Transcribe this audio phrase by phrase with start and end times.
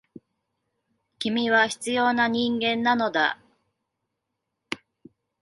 [1.19, 3.39] 君は必要な人間なのだ。